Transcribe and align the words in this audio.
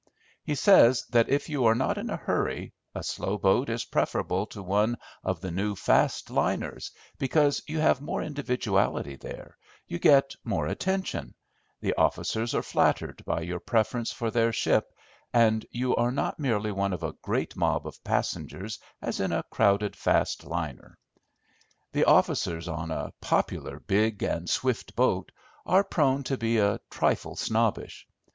He 0.43 0.55
says 0.55 1.05
that 1.11 1.29
if 1.29 1.47
you 1.47 1.63
are 1.65 1.75
not 1.75 1.99
in 1.99 2.09
a 2.09 2.17
hurry, 2.17 2.73
a 2.95 3.03
slow 3.03 3.37
boat 3.37 3.69
is 3.69 3.85
preferable 3.85 4.47
to 4.47 4.63
one 4.63 4.97
of 5.23 5.41
the 5.41 5.51
new 5.51 5.75
fast 5.75 6.31
liners, 6.31 6.89
because 7.19 7.61
you 7.67 7.77
have 7.77 8.01
more 8.01 8.23
individuality 8.23 9.15
there, 9.15 9.55
you 9.85 9.99
get 9.99 10.35
more 10.43 10.65
attention, 10.65 11.35
the 11.81 11.93
officers 11.99 12.55
are 12.55 12.63
flattered 12.63 13.23
by 13.25 13.41
your 13.41 13.59
preference 13.59 14.11
for 14.11 14.31
their 14.31 14.51
ship, 14.51 14.91
and 15.33 15.67
you 15.69 15.95
are 15.95 16.11
not 16.11 16.39
merely 16.39 16.71
one 16.71 16.93
of 16.93 17.03
a 17.03 17.13
great 17.21 17.55
mob 17.55 17.85
of 17.85 18.03
passengers 18.03 18.79
as 19.03 19.19
in 19.19 19.31
a 19.31 19.43
crowded 19.51 19.95
fast 19.95 20.43
liner. 20.43 20.97
The 21.91 22.05
officers 22.05 22.67
on 22.67 22.89
a 22.89 23.13
popular 23.21 23.79
big 23.79 24.23
and 24.23 24.49
swift 24.49 24.95
boat 24.95 25.31
are 25.63 25.83
prone 25.83 26.23
to 26.23 26.39
be 26.39 26.57
a 26.57 26.79
trifle 26.89 27.35
snobbish. 27.35 28.07